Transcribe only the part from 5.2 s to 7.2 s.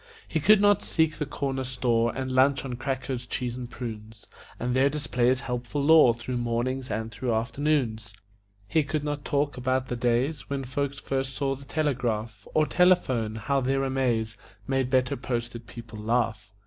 his helpful lore Through mornings and